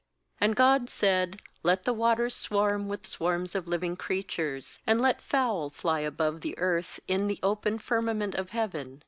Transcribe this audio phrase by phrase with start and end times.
[0.41, 5.69] 20And God said: 'Let the waters swarm with swarms of living creatures, and let fowl
[5.69, 8.99] fly above the earth in the open firmament of heaven.'